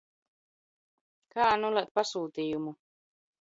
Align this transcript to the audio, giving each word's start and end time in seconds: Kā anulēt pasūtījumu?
Kā 1.35 1.43
anulēt 1.49 1.93
pasūtījumu? 1.99 2.75